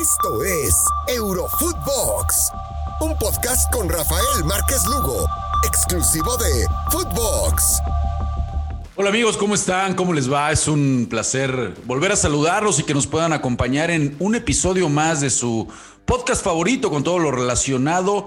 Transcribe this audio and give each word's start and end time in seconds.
Esto 0.00 0.42
es 0.42 0.74
Eurofootbox, 1.06 2.50
un 3.00 3.16
podcast 3.16 3.72
con 3.72 3.88
Rafael 3.88 4.44
Márquez 4.44 4.84
Lugo, 4.86 5.24
exclusivo 5.68 6.36
de 6.36 6.66
Footbox. 6.90 7.80
Hola 8.96 9.10
amigos, 9.10 9.36
¿cómo 9.36 9.54
están? 9.54 9.94
¿Cómo 9.94 10.12
les 10.12 10.30
va? 10.30 10.50
Es 10.50 10.66
un 10.66 11.06
placer 11.08 11.74
volver 11.84 12.10
a 12.10 12.16
saludarlos 12.16 12.80
y 12.80 12.82
que 12.82 12.92
nos 12.92 13.06
puedan 13.06 13.32
acompañar 13.32 13.92
en 13.92 14.16
un 14.18 14.34
episodio 14.34 14.88
más 14.88 15.20
de 15.20 15.30
su 15.30 15.68
podcast 16.04 16.44
favorito 16.44 16.90
con 16.90 17.04
todo 17.04 17.20
lo 17.20 17.30
relacionado 17.30 18.26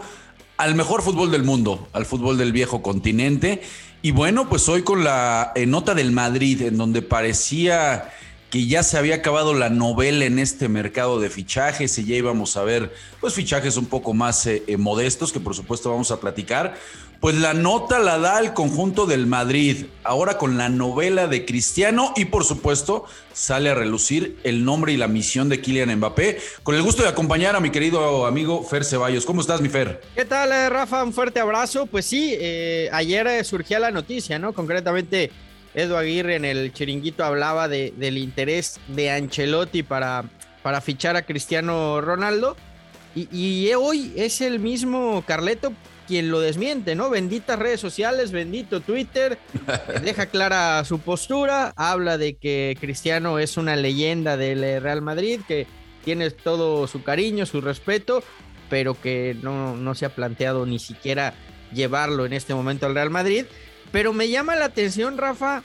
al 0.56 0.74
mejor 0.74 1.02
fútbol 1.02 1.32
del 1.32 1.44
mundo, 1.44 1.90
al 1.92 2.06
fútbol 2.06 2.38
del 2.38 2.54
viejo 2.54 2.82
continente. 2.82 3.62
Y 4.02 4.12
bueno, 4.12 4.48
pues 4.48 4.70
hoy 4.70 4.84
con 4.84 5.04
la 5.04 5.52
eh, 5.54 5.66
nota 5.66 5.94
del 5.94 6.14
Madrid, 6.14 6.62
en 6.62 6.78
donde 6.78 7.02
parecía 7.02 8.10
que 8.50 8.66
ya 8.66 8.84
se 8.84 8.98
había 8.98 9.16
acabado 9.16 9.54
la 9.54 9.70
novela 9.70 10.26
en 10.26 10.40
este 10.40 10.70
mercado 10.70 11.20
de 11.20 11.30
fichajes 11.30 11.98
y 11.98 12.06
ya 12.06 12.16
íbamos 12.16 12.56
a 12.56 12.64
ver 12.64 12.94
pues 13.20 13.34
fichajes 13.34 13.76
un 13.76 13.88
poco 13.88 14.14
más 14.14 14.46
eh, 14.46 14.64
eh, 14.68 14.78
modestos 14.78 15.34
que 15.34 15.40
por 15.40 15.56
supuesto 15.56 15.90
vamos 15.90 16.12
a 16.12 16.20
platicar. 16.20 16.76
Pues 17.20 17.34
la 17.34 17.56
nota 17.56 17.98
la 17.98 18.20
da 18.20 18.40
el 18.40 18.54
conjunto 18.54 19.08
del 19.08 19.26
Madrid, 19.26 19.88
ahora 20.04 20.38
con 20.38 20.60
la 20.60 20.70
novela 20.70 21.26
de 21.26 21.46
Cristiano 21.46 22.14
y 22.16 22.26
por 22.26 22.44
supuesto 22.44 23.06
sale 23.34 23.72
a 23.72 23.74
relucir 23.74 24.38
el 24.44 24.64
nombre 24.64 24.94
y 24.94 24.98
la 24.98 25.08
misión 25.08 25.50
de 25.50 25.60
Kylian 25.60 25.96
Mbappé. 25.96 26.38
Con 26.62 26.76
el 26.76 26.84
gusto 26.84 27.02
de 27.02 27.10
acompañar 27.10 27.56
a 27.56 27.60
mi 27.60 27.72
querido 27.72 28.28
amigo 28.28 28.64
Fer 28.64 28.86
Ceballos. 28.86 29.26
¿Cómo 29.26 29.42
estás, 29.42 29.62
mi 29.62 29.70
Fer? 29.70 30.00
¿Qué 30.16 30.26
tal, 30.26 30.52
eh, 30.52 30.70
Rafa? 30.70 31.04
Un 31.04 31.12
fuerte 31.12 31.40
abrazo. 31.40 31.88
Pues 31.88 32.06
sí, 32.06 32.38
ayer 32.92 33.44
surgía 33.44 33.80
la 33.80 33.90
noticia, 33.90 34.38
¿no? 34.38 34.54
Concretamente 34.54 35.32
Edu 35.78 35.96
Aguirre 35.96 36.36
en 36.36 36.44
el 36.44 36.74
chiringuito 36.74 37.24
hablaba 37.24 37.68
de, 37.68 37.94
del 37.96 38.18
interés 38.18 38.80
de 38.88 39.12
Ancelotti 39.12 39.84
para, 39.84 40.26
para 40.64 40.82
fichar 40.82 41.16
a 41.16 41.22
Cristiano 41.22 42.02
Ronaldo. 42.02 42.58
Y, 43.14 43.72
hoy 43.74 44.12
es 44.16 44.42
el 44.42 44.60
mismo 44.60 45.24
Carleto 45.26 45.74
quien 46.08 46.32
lo 46.32 46.40
desmiente, 46.40 46.96
¿no? 46.96 47.10
Benditas 47.12 47.60
redes 47.60 47.80
sociales, 47.80 48.32
bendito 48.32 48.80
Twitter, 48.80 49.38
deja 50.04 50.28
clara 50.28 50.84
su 50.84 51.00
postura, 51.00 51.74
habla 51.76 52.18
de 52.18 52.38
que 52.38 52.78
Cristiano 52.80 53.40
es 53.40 53.58
una 53.58 53.76
leyenda 53.76 54.38
del 54.38 54.82
Real 54.82 55.02
Madrid, 55.02 55.42
que 55.48 55.68
tiene 56.06 56.30
todo 56.32 56.88
su 56.88 57.04
cariño, 57.04 57.46
su 57.46 57.62
respeto, 57.62 58.24
pero 58.70 59.00
que 59.00 59.36
no, 59.42 59.76
no 59.76 59.96
se 59.96 60.06
ha 60.06 60.10
planteado 60.10 60.66
ni 60.66 60.80
siquiera 60.80 61.34
llevarlo 61.74 62.26
en 62.26 62.34
este 62.34 62.56
momento 62.56 62.86
al 62.86 62.96
Real 62.96 63.10
Madrid. 63.10 63.46
Pero 63.92 64.14
me 64.14 64.30
llama 64.30 64.56
la 64.56 64.66
atención, 64.66 65.18
Rafa, 65.18 65.64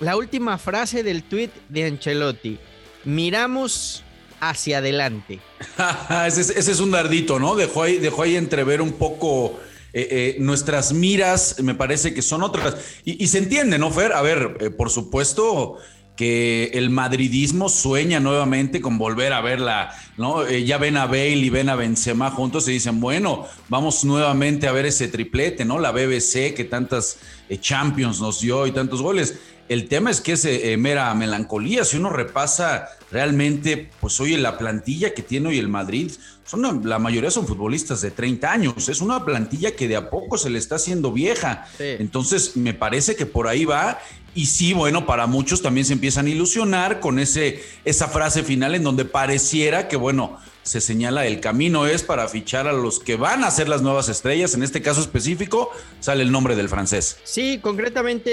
la 0.00 0.16
última 0.16 0.58
frase 0.58 1.02
del 1.02 1.22
tweet 1.22 1.50
de 1.68 1.84
Ancelotti. 1.84 2.58
Miramos 3.04 4.02
hacia 4.40 4.78
adelante. 4.78 5.40
ese, 6.26 6.58
es, 6.58 6.80
un 6.80 6.90
dardito, 6.90 7.38
¿no? 7.38 7.54
Dejó 7.54 7.82
ahí, 7.82 7.98
dejó 7.98 8.22
ahí 8.22 8.36
entrever 8.36 8.80
un 8.80 8.92
poco 8.92 9.60
eh, 9.92 10.08
eh, 10.10 10.36
nuestras 10.40 10.92
miras, 10.92 11.56
me 11.62 11.74
parece 11.74 12.14
que 12.14 12.22
son 12.22 12.42
otras. 12.42 12.76
Y, 13.04 13.26
se 13.28 13.38
entiende, 13.38 13.78
¿no, 13.78 13.90
Fer? 13.90 14.12
A 14.12 14.22
ver, 14.22 14.56
eh, 14.60 14.70
por 14.70 14.90
supuesto 14.90 15.78
que 16.20 16.72
el 16.74 16.90
madridismo 16.90 17.70
sueña 17.70 18.20
nuevamente 18.20 18.82
con 18.82 18.98
volver 18.98 19.32
a 19.32 19.40
verla, 19.40 19.96
¿no? 20.18 20.46
ya 20.50 20.76
ven 20.76 20.98
a 20.98 21.06
Bale 21.06 21.30
y 21.30 21.48
ven 21.48 21.70
a 21.70 21.76
Benzema 21.76 22.30
juntos 22.30 22.68
y 22.68 22.72
dicen, 22.72 23.00
bueno, 23.00 23.46
vamos 23.70 24.04
nuevamente 24.04 24.68
a 24.68 24.72
ver 24.72 24.84
ese 24.84 25.08
triplete, 25.08 25.64
¿no? 25.64 25.78
La 25.78 25.92
BBC 25.92 26.52
que 26.54 26.66
tantas 26.68 27.20
Champions 27.62 28.20
nos 28.20 28.42
dio 28.42 28.66
y 28.66 28.72
tantos 28.72 29.00
goles. 29.00 29.38
El 29.70 29.86
tema 29.86 30.10
es 30.10 30.20
que 30.20 30.32
es 30.32 30.44
eh, 30.46 30.76
mera 30.76 31.14
melancolía. 31.14 31.84
Si 31.84 31.96
uno 31.96 32.10
repasa 32.10 32.88
realmente, 33.12 33.88
pues 34.00 34.18
oye, 34.18 34.36
la 34.36 34.58
plantilla 34.58 35.14
que 35.14 35.22
tiene 35.22 35.50
hoy 35.50 35.58
el 35.58 35.68
Madrid, 35.68 36.10
son 36.44 36.82
la 36.88 36.98
mayoría 36.98 37.30
son 37.30 37.46
futbolistas 37.46 38.00
de 38.00 38.10
30 38.10 38.50
años. 38.50 38.88
Es 38.88 39.00
una 39.00 39.24
plantilla 39.24 39.76
que 39.76 39.86
de 39.86 39.94
a 39.94 40.10
poco 40.10 40.38
se 40.38 40.50
le 40.50 40.58
está 40.58 40.74
haciendo 40.74 41.12
vieja. 41.12 41.68
Entonces, 41.78 42.56
me 42.56 42.74
parece 42.74 43.14
que 43.14 43.26
por 43.26 43.46
ahí 43.46 43.64
va. 43.64 44.00
Y 44.34 44.46
sí, 44.46 44.72
bueno, 44.72 45.06
para 45.06 45.28
muchos 45.28 45.62
también 45.62 45.86
se 45.86 45.92
empiezan 45.92 46.26
a 46.26 46.30
ilusionar 46.30 46.98
con 46.98 47.20
ese, 47.20 47.62
esa 47.84 48.08
frase 48.08 48.42
final 48.42 48.74
en 48.74 48.82
donde 48.82 49.04
pareciera 49.04 49.86
que, 49.86 49.94
bueno, 49.94 50.36
se 50.64 50.80
señala 50.80 51.26
el 51.26 51.38
camino 51.38 51.86
es 51.86 52.02
para 52.02 52.26
fichar 52.26 52.66
a 52.66 52.72
los 52.72 52.98
que 52.98 53.14
van 53.14 53.44
a 53.44 53.50
ser 53.52 53.68
las 53.68 53.82
nuevas 53.82 54.08
estrellas. 54.08 54.52
En 54.54 54.64
este 54.64 54.82
caso 54.82 55.00
específico, 55.00 55.70
sale 56.00 56.24
el 56.24 56.32
nombre 56.32 56.56
del 56.56 56.68
francés. 56.68 57.18
Sí, 57.22 57.60
concretamente. 57.62 58.30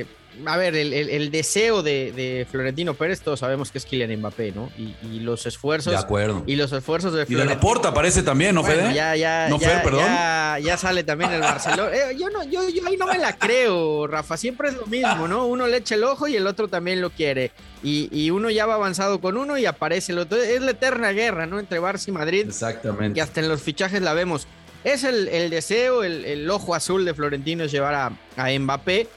Eh 0.00 0.06
a 0.44 0.56
ver, 0.56 0.74
el, 0.74 1.30
deseo 1.30 1.82
de, 1.82 2.46
Florentino 2.50 2.94
Pérez, 2.94 3.20
todos 3.20 3.40
sabemos 3.40 3.70
que 3.70 3.78
es 3.78 3.86
Kylian 3.86 4.18
Mbappé, 4.18 4.52
¿no? 4.52 4.70
Y, 4.76 5.20
los 5.20 5.46
esfuerzos. 5.46 5.92
De 5.92 5.98
acuerdo. 5.98 6.42
Y 6.46 6.56
los 6.56 6.72
esfuerzos 6.72 7.12
de 7.12 7.26
Florentino. 7.26 7.40
Y 7.40 7.48
de 7.48 7.54
la 7.54 7.60
Porta 7.60 7.88
aparece 7.88 8.22
también, 8.22 8.54
¿no, 8.54 8.62
Fede? 8.62 8.92
Ya, 8.94 9.16
ya, 9.16 9.48
no, 9.48 9.58
ya, 9.58 9.82
perdón. 9.82 10.04
Ya, 10.04 10.76
sale 10.76 11.04
también 11.04 11.32
el 11.32 11.40
Barcelona. 11.40 11.90
Eh, 11.94 12.16
yo, 12.18 12.28
no, 12.30 12.44
yo, 12.44 12.60
ahí 12.86 12.96
no 12.96 13.06
me 13.06 13.18
la 13.18 13.36
creo, 13.36 14.06
Rafa. 14.06 14.36
Siempre 14.36 14.68
es 14.68 14.74
lo 14.74 14.86
mismo, 14.86 15.26
¿no? 15.28 15.46
Uno 15.46 15.66
le 15.66 15.78
echa 15.78 15.94
el 15.94 16.04
ojo 16.04 16.28
y 16.28 16.36
el 16.36 16.46
otro 16.46 16.68
también 16.68 17.00
lo 17.00 17.10
quiere. 17.10 17.52
Y, 17.82 18.30
uno 18.30 18.50
ya 18.50 18.66
va 18.66 18.74
avanzado 18.74 19.20
con 19.20 19.36
uno 19.36 19.56
y 19.56 19.66
aparece 19.66 20.12
el 20.12 20.18
otro. 20.18 20.38
Es 20.38 20.60
la 20.60 20.72
eterna 20.72 21.12
guerra, 21.12 21.46
¿no? 21.46 21.58
Entre 21.58 21.80
Barça 21.80 22.08
y 22.08 22.12
Madrid. 22.12 22.46
Exactamente. 22.46 23.14
Que 23.14 23.22
hasta 23.22 23.40
en 23.40 23.48
los 23.48 23.62
fichajes 23.62 24.02
la 24.02 24.12
vemos. 24.12 24.46
Es 24.84 25.02
el, 25.02 25.50
deseo, 25.50 26.04
el, 26.04 26.48
ojo 26.48 26.74
azul 26.74 27.04
de 27.04 27.14
Florentino 27.14 27.64
es 27.64 27.72
llevar 27.72 27.94
a, 27.94 28.12
a 28.36 28.58
Mbappé 28.58 29.08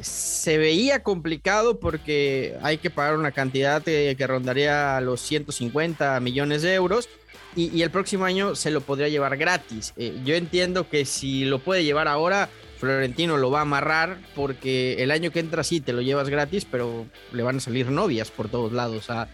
se 0.00 0.58
veía 0.58 1.02
complicado 1.02 1.78
porque 1.78 2.56
hay 2.62 2.78
que 2.78 2.90
pagar 2.90 3.16
una 3.16 3.32
cantidad 3.32 3.82
que, 3.82 4.26
rondaría 4.26 5.00
los 5.00 5.20
150 5.20 6.18
millones 6.20 6.62
de 6.62 6.74
euros 6.74 7.08
y, 7.54 7.80
el 7.80 7.90
próximo 7.90 8.24
año 8.24 8.54
se 8.54 8.70
lo 8.70 8.82
podría 8.82 9.08
llevar 9.08 9.36
gratis. 9.36 9.94
Eh, 9.96 10.20
yo 10.24 10.34
entiendo 10.34 10.90
que 10.90 11.06
si 11.06 11.46
lo 11.46 11.58
puede 11.58 11.84
llevar 11.84 12.06
ahora, 12.06 12.50
Florentino 12.78 13.38
lo 13.38 13.50
va 13.50 13.60
a 13.60 13.62
amarrar 13.62 14.18
porque 14.34 15.02
el 15.02 15.10
año 15.10 15.30
que 15.30 15.40
entra 15.40 15.64
sí 15.64 15.80
te 15.80 15.94
lo 15.94 16.02
llevas 16.02 16.28
gratis, 16.28 16.66
pero 16.70 17.06
le 17.32 17.42
van 17.42 17.56
a 17.56 17.60
salir 17.60 17.90
novias 17.90 18.30
por 18.30 18.48
todos 18.48 18.72
lados 18.72 19.08
a, 19.10 19.28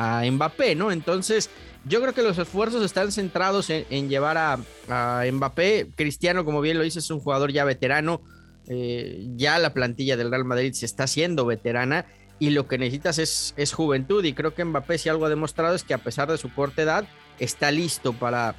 Mbappé, 0.00 0.76
¿no? 0.76 0.92
Entonces, 0.92 1.50
yo 1.84 2.00
creo 2.00 2.14
que 2.14 2.22
los 2.22 2.38
esfuerzos 2.38 2.84
están 2.84 3.10
centrados 3.10 3.68
en, 3.68 4.08
llevar 4.08 4.38
a, 4.38 4.58
a 4.88 5.24
Mbappé. 5.30 5.88
Cristiano, 5.96 6.44
como 6.44 6.60
bien 6.60 6.78
lo 6.78 6.84
dices, 6.84 7.04
es 7.04 7.10
un 7.10 7.18
jugador 7.18 7.50
ya 7.50 7.64
veterano 7.64 8.22
eh, 8.68 9.26
ya 9.36 9.58
la 9.58 9.72
plantilla 9.74 10.16
del 10.16 10.30
Real 10.30 10.44
Madrid 10.44 10.72
se 10.72 10.86
está 10.86 11.04
haciendo 11.04 11.46
veterana 11.46 12.06
y 12.38 12.50
lo 12.50 12.68
que 12.68 12.78
necesitas 12.78 13.18
es, 13.18 13.54
es, 13.56 13.72
juventud. 13.72 14.24
Y 14.24 14.32
creo 14.32 14.54
que 14.54 14.64
Mbappé 14.64 14.98
si 14.98 15.08
algo 15.08 15.26
ha 15.26 15.28
demostrado 15.28 15.74
es 15.74 15.82
que 15.82 15.94
a 15.94 15.98
pesar 15.98 16.30
de 16.30 16.38
su 16.38 16.52
corta 16.54 16.82
edad 16.82 17.04
está 17.38 17.70
listo 17.70 18.12
para, 18.12 18.54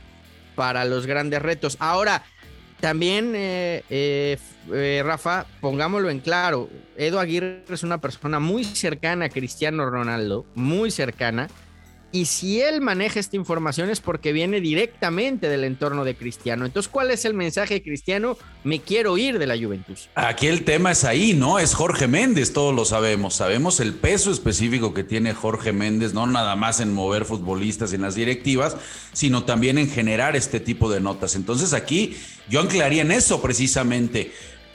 para 0.55 0.83
los 0.85 1.05
grandes 1.05 1.41
retos. 1.41 1.77
Ahora, 1.79 2.23
también, 2.79 3.33
eh, 3.35 3.83
eh, 3.89 5.03
Rafa, 5.05 5.45
pongámoslo 5.59 6.09
en 6.09 6.19
claro, 6.19 6.69
Edo 6.95 7.19
Aguirre 7.19 7.63
es 7.69 7.83
una 7.83 7.99
persona 7.99 8.39
muy 8.39 8.63
cercana 8.63 9.25
a 9.25 9.29
Cristiano 9.29 9.89
Ronaldo, 9.89 10.45
muy 10.55 10.89
cercana, 10.89 11.49
y 12.11 12.25
si 12.25 12.61
él 12.61 12.81
maneja 12.81 13.19
esta 13.19 13.35
información 13.35 13.89
es 13.89 14.01
porque 14.01 14.33
viene 14.33 14.61
directamente 14.61 15.47
del 15.47 15.63
entorno 15.63 16.03
de 16.03 16.15
Cristiano. 16.15 16.65
Entonces, 16.65 16.89
¿cuál 16.91 17.11
es 17.11 17.25
el 17.25 17.33
mensaje 17.33 17.75
de 17.75 17.83
Cristiano? 17.83 18.37
Me 18.63 18.79
quiero 18.79 19.17
ir 19.17 19.37
de 19.37 19.45
la 19.45 19.57
Juventus. 19.57 20.09
Aquí 20.15 20.47
el 20.47 20.63
tema 20.63 20.91
es 20.91 21.03
ahí, 21.03 21.33
¿no? 21.33 21.59
Es 21.59 21.75
Jorge 21.75 22.07
Méndez, 22.07 22.51
todos 22.53 22.73
lo 22.73 22.85
sabemos. 22.85 23.35
Sabemos 23.35 23.79
el 23.79 23.93
peso 23.93 24.31
específico 24.31 24.93
que 24.93 25.03
tiene 25.03 25.33
Jorge 25.33 25.71
Méndez, 25.71 26.13
no 26.13 26.25
nada 26.25 26.55
más 26.55 26.79
en 26.79 26.93
mover 26.93 27.25
futbolistas 27.25 27.93
en 27.93 28.01
las 28.01 28.15
directivas, 28.15 28.75
sino 29.13 29.43
también 29.43 29.77
en 29.77 29.89
generar 29.89 30.35
este 30.35 30.59
tipo 30.59 30.91
de 30.91 31.01
notas. 31.01 31.35
Entonces, 31.35 31.73
aquí 31.73 32.17
yo 32.49 32.59
anclaría 32.59 33.03
en 33.03 33.11
eso 33.11 33.41
precisamente. 33.41 34.31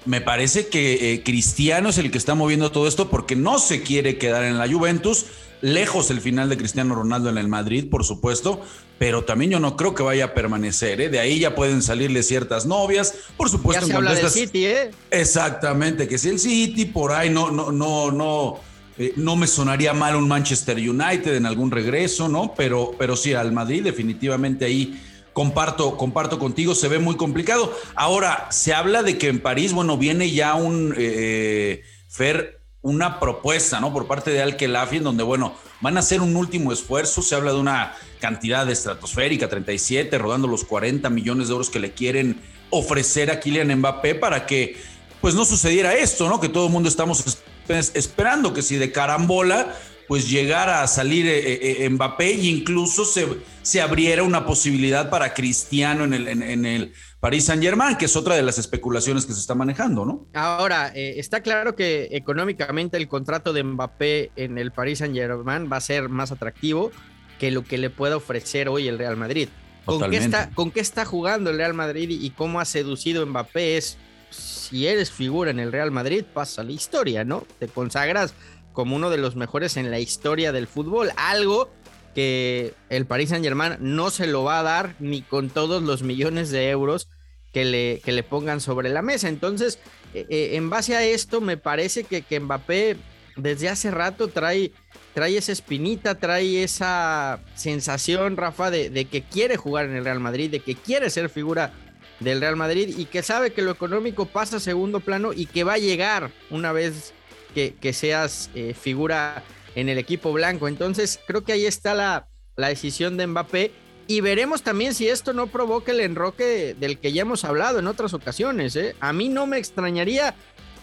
Me 0.06 0.20
parece 0.20 0.68
que 0.68 1.14
eh, 1.14 1.22
Cristiano 1.24 1.88
es 1.88 1.98
el 1.98 2.10
que 2.10 2.18
está 2.18 2.34
moviendo 2.34 2.70
todo 2.70 2.86
esto 2.86 3.08
porque 3.08 3.36
no 3.36 3.58
se 3.58 3.82
quiere 3.82 4.18
quedar 4.18 4.44
en 4.44 4.58
la 4.58 4.68
Juventus 4.68 5.26
lejos 5.60 6.10
el 6.10 6.20
final 6.20 6.48
de 6.48 6.56
Cristiano 6.56 6.94
Ronaldo 6.94 7.31
en 7.31 7.38
el 7.38 7.48
Madrid, 7.48 7.88
por 7.91 8.04
supuesto, 8.04 8.61
pero 8.99 9.25
también 9.25 9.50
yo 9.52 9.61
no 9.61 9.76
creo 9.76 9.94
que 9.94 10.02
vaya 10.02 10.26
a 10.26 10.34
permanecer. 10.34 11.00
¿eh? 11.00 11.08
De 11.08 11.19
ahí 11.19 11.38
ya 11.38 11.55
pueden 11.55 11.82
salirle 11.82 12.23
ciertas 12.23 12.67
novias, 12.67 13.14
por 13.37 13.49
supuesto. 13.49 13.82
Ya 13.82 13.87
se 13.87 13.96
habla 13.96 14.14
del 14.14 14.31
City, 14.31 14.67
¿eh? 14.67 14.90
Exactamente, 15.11 16.08
que 16.08 16.19
si 16.19 16.28
el 16.28 16.38
City 16.38 16.84
por 16.87 17.12
ahí 17.12 17.31
no, 17.31 17.50
no, 17.50 17.73
no, 17.73 18.11
no. 18.11 18.61
Eh, 18.96 19.12
no 19.17 19.34
me 19.34 19.49
sonaría 19.49 19.93
mal 19.93 20.14
un 20.14 20.28
Manchester 20.28 20.76
United 20.76 21.34
en 21.34 21.46
algún 21.46 21.73
regreso, 21.73 22.28
¿no? 22.28 22.55
Pero, 22.56 22.93
pero 22.96 23.17
sí, 23.17 23.34
al 23.34 23.50
Madrid 23.50 23.82
definitivamente 23.82 24.64
ahí 24.64 25.00
comparto, 25.32 25.96
comparto 25.99 26.38
contigo, 26.38 26.75
se 26.75 26.88
ve 26.88 26.99
muy 26.99 27.17
complicado. 27.17 27.76
Ahora, 27.96 28.46
se 28.50 28.73
habla 28.73 29.02
de 29.02 29.19
que 29.19 29.28
en 29.28 29.40
París, 29.40 29.73
bueno, 29.73 29.99
viene 29.99 30.31
ya 30.31 30.55
un 30.55 30.94
eh, 30.96 31.82
Fer 32.08 32.53
una 32.84 33.19
propuesta, 33.19 33.81
¿no? 33.81 33.94
Por 33.94 34.06
parte 34.06 34.31
de 34.31 34.42
Al-Khelafi, 34.42 34.98
en 34.98 35.04
donde, 35.04 35.22
bueno, 35.22 35.54
van 35.81 35.96
a 35.96 36.00
hacer 36.00 36.20
un 36.20 36.36
último 36.36 36.70
esfuerzo. 36.70 37.22
Se 37.22 37.34
habla 37.34 37.52
de 37.52 37.58
una 37.58 37.94
cantidad 38.20 38.69
estratosférica, 38.70 39.48
37, 39.48 40.19
rodando 40.19 40.46
los 40.46 40.64
40 40.64 41.08
millones 41.08 41.48
de 41.48 41.52
euros 41.52 41.70
que 41.70 41.81
le 41.81 41.92
quieren 41.92 42.42
ofrecer 42.69 43.31
a 43.31 43.40
Kylian 43.40 43.75
Mbappé 43.78 44.14
para 44.16 44.44
que, 44.44 44.76
pues, 45.22 45.34
no 45.34 45.46
sucediera 45.46 45.94
esto, 45.94 46.28
¿no? 46.28 46.40
Que 46.40 46.50
todo 46.50 46.66
el 46.66 46.72
mundo 46.72 46.90
estamos 46.90 47.25
esperando 47.69 48.52
que 48.52 48.60
si 48.60 48.76
de 48.76 48.92
carambola, 48.92 49.75
pues 50.08 50.28
llegara 50.28 50.82
a 50.82 50.86
salir 50.86 51.26
eh, 51.28 51.88
Mbappé 51.88 52.30
e 52.30 52.46
incluso 52.46 53.04
se, 53.04 53.26
se, 53.62 53.80
abriera 53.80 54.22
una 54.22 54.46
posibilidad 54.46 55.10
para 55.10 55.34
Cristiano 55.34 56.04
en 56.04 56.14
el, 56.14 56.28
en, 56.28 56.66
el 56.66 56.92
Paris 57.20 57.46
Saint 57.46 57.62
Germain, 57.62 57.96
que 57.96 58.04
es 58.04 58.16
otra 58.16 58.34
de 58.34 58.42
las 58.42 58.58
especulaciones 58.58 59.26
que 59.26 59.32
se 59.32 59.40
está 59.40 59.54
manejando, 59.54 60.04
¿no? 60.04 60.26
Ahora, 60.34 60.88
está 60.94 61.40
claro 61.40 61.74
que 61.74 62.08
económicamente 62.12 62.96
el 62.96 63.08
contrato 63.08 63.52
de 63.52 63.64
Mbappé 63.64 64.30
en 64.36 64.58
el 64.58 64.72
Paris 64.72 64.98
Saint 64.98 65.14
Germain 65.14 65.70
va 65.72 65.78
a 65.78 65.80
ser 65.80 66.08
más 66.08 66.32
atractivo 66.32 66.90
que 67.38 67.50
lo 67.50 67.64
que 67.64 67.78
le 67.78 67.90
pueda 67.90 68.16
ofrecer 68.16 68.68
hoy 68.68 68.88
el 68.88 68.98
Real 68.98 69.16
Madrid. 69.16 69.48
¿Con 69.84 70.10
qué, 70.10 70.16
está, 70.16 70.50
¿Con 70.50 70.70
qué 70.70 70.80
está 70.80 71.04
jugando 71.04 71.50
el 71.50 71.58
Real 71.58 71.74
Madrid 71.74 72.08
y 72.10 72.30
cómo 72.30 72.60
ha 72.60 72.64
seducido 72.64 73.26
Mbappé? 73.26 73.76
Es, 73.76 73.98
si 74.30 74.86
eres 74.86 75.10
figura 75.10 75.50
en 75.50 75.60
el 75.60 75.72
Real 75.72 75.90
Madrid, 75.90 76.24
pasa 76.24 76.62
la 76.62 76.72
historia, 76.72 77.24
¿no? 77.24 77.46
Te 77.58 77.68
consagras 77.68 78.34
como 78.75 78.97
uno 78.97 79.09
de 79.09 79.17
los 79.17 79.35
mejores 79.35 79.79
en 79.79 79.91
la 79.91 79.99
historia 79.99 80.53
del 80.53 80.67
fútbol. 80.67 81.11
Algo 81.17 81.71
que 82.15 82.75
el 82.91 83.06
Paris 83.06 83.31
Saint 83.31 83.43
Germain 83.44 83.76
no 83.81 84.11
se 84.11 84.26
lo 84.26 84.44
va 84.44 84.61
a 84.61 84.62
dar 84.62 84.94
ni 84.99 85.23
con 85.23 85.49
todos 85.49 85.82
los 85.82 86.03
millones 86.03 86.50
de 86.50 86.69
euros 86.69 87.09
que 87.55 87.65
le, 87.65 88.03
que 88.05 88.12
le 88.12 88.23
pongan 88.23 88.61
sobre 88.61 88.91
la 88.91 89.00
mesa. 89.00 89.31
Entonces, 89.31 89.79
eh, 90.12 90.26
eh, 90.29 90.50
en 90.56 90.69
base 90.69 90.94
a 90.94 91.03
esto, 91.03 91.41
me 91.41 91.56
parece 91.56 92.05
que, 92.05 92.21
que 92.21 92.38
Mbappé 92.38 92.99
desde 93.37 93.71
hace 93.71 93.91
rato 93.91 94.29
trae 94.29 94.73
trae 95.15 95.38
esa 95.38 95.53
espinita, 95.53 96.17
trae 96.17 96.65
esa 96.65 97.41
sensación, 97.55 98.37
Rafa, 98.37 98.71
de, 98.71 99.05
que 99.06 99.23
quiere 99.23 99.56
jugar 99.56 99.87
en 99.87 99.94
el 99.94 100.05
Real 100.05 100.21
Madrid, 100.21 100.50
de 100.50 100.61
que 100.61 100.75
quiere 100.75 101.09
ser 101.09 101.31
figura 101.31 101.73
del 102.21 102.41
Real 102.41 102.56
Madrid 102.56 102.94
y 102.99 103.06
que 103.06 103.23
sabe 103.23 103.53
que 103.53 103.62
lo 103.62 103.71
económico 103.71 104.26
pasa 104.26 104.56
a 104.56 104.61
segundo 104.61 105.00
plano 105.00 105.32
y 105.32 105.47
que 105.47 105.65
va 105.65 105.75
a 105.75 105.79
llegar 105.79 106.31
una 106.50 106.73
vez 106.73 107.15
que, 107.54 107.92
seas 107.92 108.50
eh, 108.54 108.74
figura 108.74 109.42
en 109.74 109.88
el 109.88 109.98
equipo 109.98 110.32
blanco. 110.32 110.68
Entonces, 110.68 111.20
creo 111.26 111.44
que 111.44 111.52
ahí 111.52 111.66
está 111.66 111.94
la, 111.94 112.26
la 112.56 112.68
decisión 112.68 113.16
de 113.16 113.26
Mbappé. 113.26 113.72
Y 114.06 114.20
veremos 114.20 114.62
también 114.62 114.94
si 114.94 115.08
esto 115.08 115.32
no 115.32 115.46
provoca 115.46 115.92
el 115.92 116.00
enroque 116.00 116.76
del 116.78 116.98
que 116.98 117.12
ya 117.12 117.22
hemos 117.22 117.44
hablado 117.44 117.78
en 117.78 117.86
otras 117.86 118.12
ocasiones. 118.12 118.76
¿eh? 118.76 118.94
A 119.00 119.14
mí 119.14 119.30
no 119.30 119.46
me 119.46 119.56
extrañaría 119.56 120.34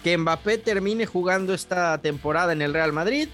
que 0.04 0.18
Mbappé 0.18 0.58
termine 0.58 1.06
jugando 1.06 1.54
esta 1.54 2.00
temporada 2.00 2.54
en 2.54 2.64
el 2.64 2.74
Real 2.74 2.94
Madrid 2.94 3.30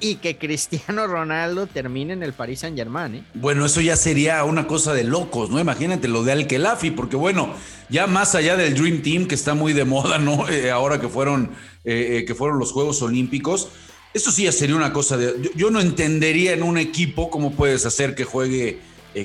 y 0.00 0.16
que 0.16 0.36
Cristiano 0.36 1.06
Ronaldo 1.06 1.66
termine 1.66 2.12
en 2.12 2.22
el 2.22 2.32
Paris 2.32 2.60
Saint 2.60 2.76
Germain. 2.76 3.16
¿eh? 3.16 3.24
Bueno, 3.34 3.66
eso 3.66 3.80
ya 3.80 3.96
sería 3.96 4.44
una 4.44 4.66
cosa 4.66 4.92
de 4.92 5.04
locos, 5.04 5.50
¿no? 5.50 5.60
Imagínate 5.60 6.08
lo 6.08 6.22
de 6.22 6.32
Al-Kelafi, 6.32 6.90
porque 6.90 7.16
bueno, 7.16 7.54
ya 7.88 8.06
más 8.06 8.34
allá 8.34 8.56
del 8.56 8.74
Dream 8.74 9.02
Team, 9.02 9.26
que 9.26 9.34
está 9.34 9.54
muy 9.54 9.72
de 9.72 9.84
moda, 9.84 10.18
¿no? 10.18 10.48
Eh, 10.54 10.70
ahora 10.70 11.00
que 11.00 11.08
fueron, 11.08 11.50
eh, 11.84 12.24
que 12.26 12.34
fueron 12.34 12.58
los 12.58 12.70
Juegos 12.70 13.02
Olímpicos, 13.02 13.68
eso 14.12 14.30
sí 14.30 14.44
ya 14.44 14.52
sería 14.52 14.76
una 14.76 14.92
cosa 14.92 15.16
de... 15.16 15.50
Yo, 15.56 15.70
no 15.70 15.80
entendería 15.80 16.52
en 16.52 16.62
un 16.62 16.78
equipo 16.78 17.30
cómo 17.30 17.52
puedes 17.52 17.84
hacer 17.86 18.14
que 18.14 18.24
juegue 18.24 18.78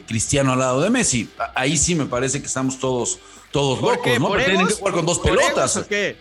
Cristiano 0.08 0.54
al 0.54 0.60
lado 0.60 0.82
de 0.82 0.90
Messi. 0.90 1.30
Ahí 1.54 1.78
sí 1.78 1.94
me 1.94 2.06
parece 2.06 2.40
que 2.40 2.48
estamos 2.48 2.80
todos, 2.80 3.20
todos 3.52 3.80
locos, 3.82 4.20
¿no? 4.20 4.36
tienen 4.38 4.66
que 4.66 4.74
jugar 4.74 4.94
con 4.96 5.06
dos 5.06 5.20
pelotas. 5.20 5.78
¿o 5.78 5.88
qué? 5.88 6.16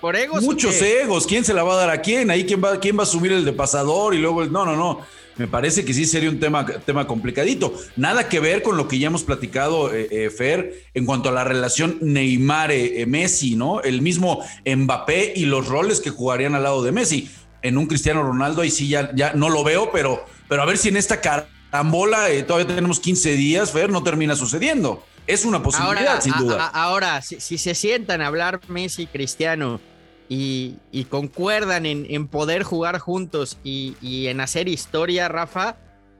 ¿Por 0.00 0.16
egos? 0.16 0.42
Muchos 0.42 0.80
egos. 0.82 1.26
¿Quién 1.26 1.44
se 1.44 1.54
la 1.54 1.62
va 1.62 1.74
a 1.74 1.76
dar 1.76 1.90
a 1.90 2.02
quién? 2.02 2.30
Ahí 2.30 2.44
quién 2.44 2.62
va, 2.62 2.78
quién 2.78 2.98
va 2.98 3.04
a 3.04 3.06
subir 3.06 3.32
el 3.32 3.44
de 3.44 3.52
pasador 3.52 4.14
y 4.14 4.18
luego 4.18 4.42
el. 4.42 4.52
No, 4.52 4.64
no, 4.64 4.76
no. 4.76 5.00
Me 5.36 5.46
parece 5.46 5.84
que 5.84 5.92
sí 5.92 6.06
sería 6.06 6.30
un 6.30 6.40
tema, 6.40 6.64
tema 6.64 7.06
complicadito. 7.06 7.74
Nada 7.96 8.28
que 8.28 8.40
ver 8.40 8.62
con 8.62 8.78
lo 8.78 8.88
que 8.88 8.98
ya 8.98 9.08
hemos 9.08 9.22
platicado, 9.22 9.92
eh, 9.92 10.08
eh, 10.10 10.30
Fer, 10.30 10.86
en 10.94 11.04
cuanto 11.04 11.28
a 11.28 11.32
la 11.32 11.44
relación 11.44 11.98
Neymar-Messi, 12.00 13.54
¿no? 13.54 13.82
El 13.82 14.00
mismo 14.00 14.42
Mbappé 14.64 15.34
y 15.36 15.44
los 15.44 15.68
roles 15.68 16.00
que 16.00 16.08
jugarían 16.08 16.54
al 16.54 16.62
lado 16.62 16.82
de 16.82 16.92
Messi. 16.92 17.30
En 17.60 17.76
un 17.76 17.86
Cristiano 17.86 18.22
Ronaldo, 18.22 18.62
ahí 18.62 18.70
sí 18.70 18.88
ya, 18.88 19.14
ya 19.14 19.34
no 19.34 19.50
lo 19.50 19.62
veo, 19.62 19.90
pero, 19.92 20.24
pero 20.48 20.62
a 20.62 20.64
ver 20.64 20.78
si 20.78 20.88
en 20.88 20.96
esta 20.96 21.20
carambola 21.20 22.30
eh, 22.30 22.42
todavía 22.42 22.74
tenemos 22.74 22.98
15 22.98 23.32
días, 23.32 23.72
Fer, 23.72 23.90
no 23.90 24.02
termina 24.02 24.36
sucediendo. 24.36 25.02
Es 25.26 25.44
una 25.44 25.62
posibilidad, 25.62 26.20
sin 26.20 26.34
duda. 26.38 26.66
ahora, 26.66 27.22
si, 27.22 27.58
se 27.58 27.74
sientan 27.74 28.20
a 28.22 28.28
hablar 28.28 28.60
Messi 28.68 29.02
y 29.02 29.06
Cristiano 29.06 29.80
y, 30.28 30.76
concuerdan 31.10 31.86
en, 31.86 32.28
poder 32.28 32.62
jugar 32.62 32.98
juntos 32.98 33.58
y, 33.64 33.96
y 34.00 34.28
en 34.28 34.40
hacer 34.40 34.68
historia, 34.68 35.28
Rafa, 35.28 35.76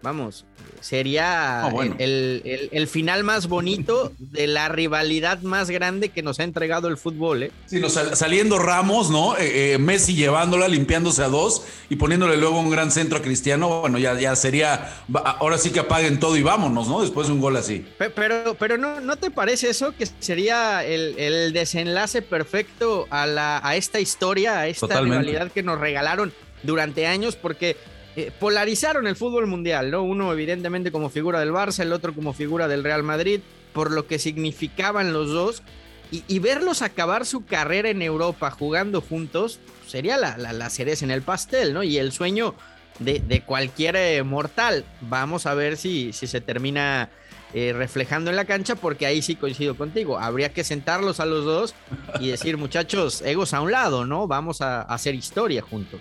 vamos, 0.06 0.44
sería 0.81 1.64
ah, 1.64 1.70
el, 1.99 2.87
final 2.88 3.25
más 3.25 3.49
bonito 3.49 4.12
de 4.20 4.47
la 4.47 4.69
rivalidad 4.69 5.41
más 5.43 5.69
grande 5.69 6.11
que 6.11 6.23
nos 6.23 6.38
ha 6.38 6.44
entregado 6.44 6.87
el 6.87 6.97
fútbol. 6.97 7.43
¿eh? 7.43 7.50
Sí, 7.67 7.82
saliendo 8.14 8.61
Ramos, 8.61 9.11
¿no? 9.11 9.37
Eh, 9.37 9.73
eh, 9.73 9.79
Messi 9.79 10.14
llevándola, 10.14 10.69
limpiándose 10.69 11.25
a 11.25 11.29
dos 11.29 11.64
y 11.91 11.97
poniéndole 11.97 12.37
luego 12.37 12.61
un 12.61 12.70
gran 12.70 12.93
centro 12.93 13.19
a 13.19 13.23
Cristiano. 13.23 13.81
Bueno, 13.81 13.99
ya, 13.99 14.14
ya 14.14 14.37
sería, 14.37 14.94
ahora 15.41 15.58
sí 15.58 15.70
que 15.70 15.81
apaguen 15.81 16.20
todo 16.20 16.37
y 16.37 16.44
vámonos, 16.44 16.87
¿no? 16.87 17.02
Después 17.02 17.26
de 17.26 17.32
un 17.32 17.41
gol 17.41 17.56
así. 17.56 17.85
Pero, 18.14 18.55
pero 18.56 18.79
no, 18.79 19.00
¿no 19.00 19.17
te 19.17 19.32
parece 19.32 19.70
eso 19.70 19.91
que 19.91 20.06
sería 20.20 20.85
el, 20.85 21.52
desenlace 21.52 22.23
perfecto 22.23 23.09
a, 23.11 23.26
la, 23.26 23.61
a 23.64 23.75
esta 23.75 23.99
historia, 23.99 24.61
a 24.61 24.69
esta 24.69 25.00
rivalidad 25.00 25.50
que 25.50 25.64
nos 25.64 25.81
regalaron 25.81 26.32
durante 26.62 27.09
años? 27.09 27.35
Porque 27.35 27.76
eh, 28.16 28.32
polarizaron 28.40 29.06
el 29.06 29.14
fútbol 29.14 29.46
mundial, 29.46 29.90
¿no? 29.90 30.02
Uno 30.02 30.32
evidentemente 30.32 30.90
como 30.90 31.10
figura 31.10 31.38
del 31.38 31.52
Barça, 31.52 31.80
el 31.80 31.92
otro 31.92 32.14
como 32.14 32.32
figura 32.32 32.66
del 32.66 32.82
Real 32.82 33.02
Madrid, 33.02 33.40
por 33.74 33.90
lo 33.90 34.06
que 34.06 34.18
significaban 34.18 35.12
los 35.12 35.28
dos. 35.28 35.62
Y, 36.10 36.38
verlos 36.38 36.82
acabar 36.82 37.26
su 37.26 37.44
carrera 37.44 37.90
en 37.90 38.00
Europa 38.00 38.52
jugando 38.52 39.00
juntos 39.00 39.58
sería 39.88 40.16
la, 40.16 40.38
la, 40.38 40.70
cereza 40.70 41.04
en 41.04 41.10
el 41.10 41.20
pastel, 41.20 41.74
¿no? 41.74 41.82
Y 41.82 41.98
el 41.98 42.12
sueño 42.12 42.54
de, 43.00 43.42
cualquier 43.44 43.96
eh, 43.96 44.22
mortal. 44.22 44.84
Vamos 45.00 45.46
a 45.46 45.54
ver 45.54 45.76
si, 45.76 46.12
si 46.12 46.28
se 46.28 46.40
termina 46.40 47.10
eh, 47.54 47.72
reflejando 47.74 48.30
en 48.30 48.36
la 48.36 48.44
cancha, 48.44 48.76
porque 48.76 49.04
ahí 49.04 49.20
sí 49.20 49.34
coincido 49.34 49.76
contigo. 49.76 50.16
Habría 50.18 50.52
que 50.52 50.62
sentarlos 50.62 51.18
a 51.18 51.26
los 51.26 51.44
dos 51.44 51.74
y 52.20 52.28
decir, 52.28 52.56
muchachos, 52.56 53.20
egos 53.22 53.52
a 53.52 53.60
un 53.60 53.72
lado, 53.72 54.06
¿no? 54.06 54.28
Vamos 54.28 54.60
a 54.60 54.82
hacer 54.82 55.16
historia 55.16 55.60
juntos. 55.60 56.00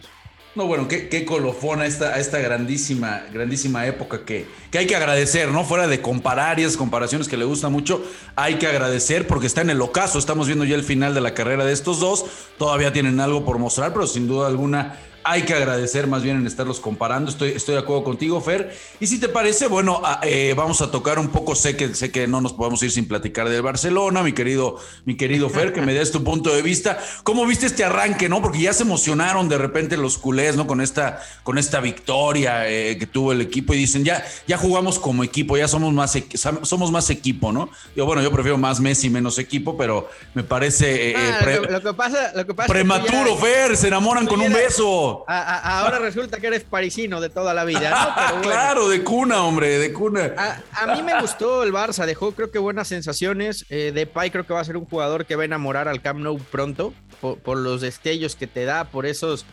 No, 0.55 0.67
bueno, 0.67 0.87
qué, 0.87 1.09
qué 1.09 1.25
colofón 1.25 1.81
a 1.81 1.85
esta, 1.85 2.17
esta 2.17 2.39
grandísima, 2.39 3.23
grandísima 3.33 3.85
época 3.87 4.23
que, 4.23 4.47
que, 4.71 4.77
hay 4.77 4.87
que 4.87 4.95
agradecer, 4.95 5.49
¿no? 5.49 5.65
Fuera 5.65 5.85
de 5.85 6.01
comparar 6.01 6.59
y 6.61 6.63
esas 6.63 6.77
comparaciones 6.77 7.27
que 7.27 7.35
le 7.35 7.43
gusta 7.43 7.67
mucho, 7.67 8.01
hay 8.37 8.55
que 8.55 8.65
agradecer 8.65 9.27
porque 9.27 9.47
está 9.47 9.59
en 9.59 9.71
el 9.71 9.81
ocaso. 9.81 10.17
Estamos 10.17 10.47
viendo 10.47 10.63
ya 10.63 10.75
el 10.75 10.83
final 10.83 11.13
de 11.13 11.19
la 11.19 11.33
carrera 11.33 11.65
de 11.65 11.73
estos 11.73 11.99
dos. 11.99 12.25
Todavía 12.57 12.93
tienen 12.93 13.19
algo 13.19 13.43
por 13.43 13.59
mostrar, 13.59 13.91
pero 13.91 14.07
sin 14.07 14.29
duda 14.29 14.47
alguna 14.47 14.97
hay 15.27 15.41
que 15.41 15.55
agradecer 15.55 16.05
más 16.05 16.21
bien 16.21 16.37
en 16.37 16.45
estarlos 16.45 16.79
comparando. 16.79 17.31
Estoy, 17.31 17.49
estoy 17.49 17.73
de 17.73 17.81
acuerdo 17.81 18.03
contigo, 18.03 18.39
Fer. 18.41 18.77
Y 18.99 19.07
si 19.07 19.19
te 19.19 19.27
parece, 19.27 19.65
bueno, 19.65 19.99
eh, 20.21 20.53
vamos 20.55 20.81
a 20.81 20.91
tocar 20.91 21.17
un 21.17 21.29
poco. 21.29 21.55
Sé 21.55 21.75
que, 21.75 21.95
sé 21.95 22.11
que 22.11 22.27
no 22.27 22.41
nos 22.41 22.53
podemos 22.53 22.81
ir 22.83 22.91
sin 22.91 23.07
platicar 23.07 23.49
del 23.49 23.63
Barcelona, 23.63 24.21
mi 24.21 24.33
querido, 24.33 24.77
mi 25.03 25.17
querido 25.17 25.49
Fer, 25.49 25.73
que 25.73 25.81
me 25.81 25.95
des 25.95 26.11
tu 26.11 26.23
punto 26.23 26.53
de 26.53 26.61
vista. 26.61 26.99
¿Cómo 27.23 27.47
viste 27.47 27.65
este 27.65 27.83
arranque, 27.83 28.29
no? 28.29 28.39
Porque 28.39 28.59
ya 28.59 28.71
se 28.71 28.83
emocionaron 28.83 29.49
de 29.49 29.57
repente 29.57 29.97
los 29.97 30.19
culés, 30.19 30.57
¿no? 30.57 30.67
Con 30.67 30.79
esta, 30.79 31.19
con 31.41 31.57
esta 31.57 31.79
victoria 31.79 32.69
eh, 32.69 32.95
que 32.99 33.07
tuvo 33.07 33.31
el 33.31 33.41
equipo 33.41 33.73
y 33.73 33.77
dicen, 33.77 34.03
ya, 34.03 34.23
ya 34.47 34.59
jugamos 34.59 34.99
como 34.99 35.23
equipo, 35.23 35.57
ya 35.57 35.67
somos 35.67 35.91
más, 35.91 36.15
somos 36.61 36.91
más 36.91 37.09
equipo, 37.09 37.51
¿no? 37.51 37.71
Yo, 37.95 38.05
bueno, 38.05 38.21
yo 38.21 38.31
prefiero 38.31 38.59
más 38.59 38.79
Messi, 38.79 39.09
menos 39.09 39.39
equipo, 39.39 39.75
pero 39.75 40.07
me 40.35 40.43
parece. 40.43 41.09
Eh, 41.09 41.15
ah, 41.17 41.45
lo, 41.71 41.81
que 41.81 41.93
pasa, 41.95 42.31
lo 42.35 42.45
que 42.45 42.53
pasa 42.53 42.71
prematuro, 42.71 43.35
Fer, 43.37 43.75
se 43.75 43.87
enamoran 43.87 44.27
con 44.27 44.39
un 44.39 44.53
beso 44.53 45.14
ahora 45.27 45.99
resulta 45.99 46.39
que 46.39 46.47
eres 46.47 46.63
parisino 46.63 47.21
de 47.21 47.29
toda 47.29 47.53
la 47.53 47.63
vida. 47.63 48.39
claro, 48.41 48.89
de 48.89 49.03
cuna, 49.03 49.43
hombre, 49.43 49.77
de 49.77 49.93
cuna. 49.93 50.33
A, 50.73 50.95
mí 50.95 51.01
me 51.03 51.19
gustó 51.21 51.63
el 51.63 51.71
Barça, 51.71 52.05
dejó 52.05 52.33
creo 52.33 52.51
que 52.51 52.59
buenas 52.59 52.87
sensaciones. 52.87 53.65
Eh, 53.69 53.91
Depay 53.93 54.31
creo 54.31 54.45
que 54.45 54.53
va 54.53 54.61
a 54.61 54.65
ser 54.65 54.77
un 54.77 54.85
jugador 54.85 55.25
que 55.25 55.35
va 55.35 55.43
a 55.43 55.45
enamorar 55.45 55.87
al 55.87 56.01
Camp 56.01 56.19
Nou 56.19 56.37
pronto 56.39 56.93
por, 57.21 57.57
los 57.57 57.81
destellos 57.81 58.35
que 58.35 58.47
te 58.47 58.65
da, 58.65 58.85
por 58.85 59.05
esos, 59.05 59.45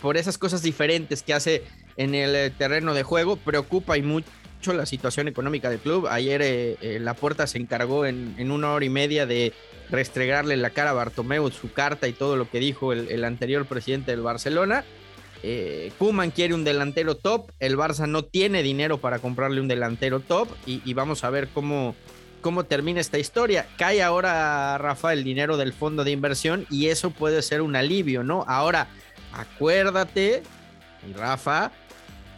por 0.00 0.16
esas 0.16 0.38
cosas 0.38 0.62
diferentes 0.62 1.22
que 1.22 1.34
hace 1.34 1.64
en 1.96 2.14
el 2.14 2.34
eh, 2.34 2.50
terreno 2.50 2.94
de 2.94 3.02
juego. 3.02 3.36
Preocupa 3.36 3.96
y 3.96 4.02
mucho 4.02 4.28
la 4.72 4.86
situación 4.86 5.26
económica 5.26 5.68
del 5.68 5.80
club. 5.80 6.06
Ayer 6.08 6.40
eh, 6.42 6.98
la 7.00 7.14
puerta 7.14 7.48
se 7.48 7.58
encargó 7.58 8.06
en, 8.06 8.34
en, 8.38 8.52
una 8.52 8.72
hora 8.72 8.84
y 8.84 8.90
media 8.90 9.26
de 9.26 9.52
restregarle 9.92 10.56
la 10.56 10.70
cara 10.70 10.90
a 10.90 10.94
Bartomeu 10.94 11.50
su 11.50 11.72
carta 11.72 12.08
y 12.08 12.12
todo 12.12 12.36
lo 12.36 12.50
que 12.50 12.58
dijo 12.58 12.92
el, 12.92 13.24
anterior 13.24 13.66
presidente 13.66 14.10
del 14.10 14.22
Barcelona. 14.22 14.84
Eh, 15.44 15.92
Kuman 15.98 16.30
quiere 16.30 16.54
un 16.54 16.64
delantero 16.64 17.16
top, 17.16 17.50
el 17.60 17.76
Barça 17.76 18.08
no 18.08 18.24
tiene 18.24 18.62
dinero 18.62 18.98
para 18.98 19.18
comprarle 19.18 19.60
un 19.60 19.68
delantero 19.68 20.20
top 20.20 20.48
y, 20.66 20.94
vamos 20.94 21.24
a 21.24 21.30
ver 21.30 21.48
cómo, 21.48 21.94
cómo 22.40 22.64
termina 22.64 23.00
esta 23.00 23.18
historia. 23.18 23.66
Cae 23.76 24.02
ahora, 24.02 24.78
Rafa, 24.78 25.12
el 25.12 25.24
dinero 25.24 25.56
del 25.56 25.72
fondo 25.72 26.04
de 26.04 26.12
inversión 26.12 26.66
y 26.70 26.86
eso 26.88 27.10
puede 27.10 27.42
ser 27.42 27.60
un 27.60 27.76
alivio, 27.76 28.22
¿no? 28.22 28.44
Ahora, 28.48 28.88
acuérdate, 29.34 30.42
Rafa, 31.16 31.72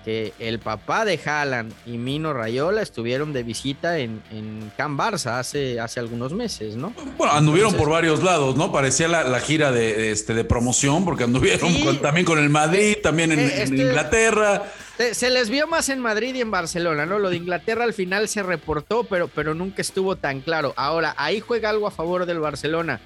que 0.05 0.33
el 0.39 0.59
papá 0.59 1.05
de 1.05 1.19
Haaland 1.25 1.73
y 1.87 1.99
Mino 1.99 2.33
Rayola 2.33 2.83
estuvieron 2.83 3.33
de 3.33 3.43
visita 3.43 3.99
en, 3.99 4.23
en 4.31 4.71
Can 4.77 4.99
Barça 4.99 5.39
hace, 5.39 5.81
hace 5.81 6.01
algunos 6.01 6.33
meses, 6.33 6.77
¿no? 6.77 6.93
Bueno, 7.17 7.33
anduvieron 7.33 7.75
por 7.75 7.89
varios 7.89 8.23
lados, 8.23 8.57
¿no? 8.57 8.71
Parecía 8.71 9.09
la, 9.09 9.41
gira 9.41 9.73
de, 9.73 10.13
este, 10.13 10.35
de 10.35 10.45
promoción, 10.45 11.05
porque 11.05 11.25
anduvieron 11.25 11.73
también 12.03 12.27
con 12.27 12.39
el 12.39 12.51
Madrid, 12.51 12.97
también 13.03 13.33
en, 13.33 13.41
eh, 13.41 13.63
este, 13.63 13.77
Inglaterra. 13.77 14.65
Se 15.13 15.31
les 15.31 15.51
vio 15.51 15.67
más 15.67 15.89
en 15.89 15.99
Madrid 16.01 16.35
y 16.35 16.41
en 16.41 16.51
Barcelona, 16.51 17.05
¿no? 17.05 17.19
Lo 17.19 17.31
de 17.31 17.37
Inglaterra 17.37 17.85
al 17.85 17.95
final 17.95 18.29
se 18.29 18.43
reportó, 18.43 19.05
pero, 19.05 19.29
pero 19.29 19.55
nunca 19.55 19.83
estuvo 19.83 20.17
tan 20.17 20.41
claro. 20.41 20.73
Ahora, 20.77 21.15
ahí 21.17 21.41
juega 21.41 21.71
algo 21.71 21.89
a 21.89 21.91
favor 21.91 22.27
del 22.27 22.39
Barcelona. 22.39 23.01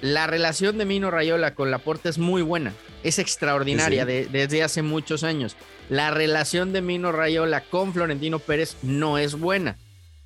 La 0.00 0.26
relación 0.26 0.78
de 0.78 0.84
Mino 0.84 1.10
Rayola 1.10 1.54
con 1.54 1.70
Laporte 1.70 2.08
es 2.08 2.18
muy 2.18 2.42
buena 2.42 2.72
es 3.02 3.18
extraordinaria 3.18 4.04
desde 4.04 4.62
hace 4.62 4.82
muchos 4.82 5.24
años. 5.24 5.56
La 5.88 6.10
relación 6.10 6.72
de 6.72 6.82
Mino 6.82 7.12
Rayola 7.12 7.62
con 7.64 7.92
Florentino 7.92 8.38
Pérez 8.38 8.76
no 8.82 9.18
es 9.18 9.34
buena. 9.34 9.78